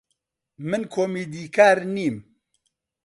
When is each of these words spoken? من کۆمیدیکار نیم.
من 0.69 0.81
کۆمیدیکار 0.93 1.77
نیم. 1.95 2.15